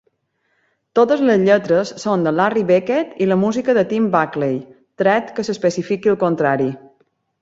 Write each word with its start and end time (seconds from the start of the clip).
Totes 0.99 1.19
les 1.29 1.41
lletres 1.49 1.91
són 2.03 2.23
de 2.27 2.33
Larry 2.37 2.63
Beckett 2.71 3.13
i 3.25 3.27
la 3.33 3.37
música 3.43 3.75
de 3.79 3.83
Tim 3.93 4.07
Buckley, 4.19 4.57
tret 5.03 5.31
que 5.37 5.47
s'especifiqui 5.51 6.15
el 6.15 6.19
contrari. 6.25 6.71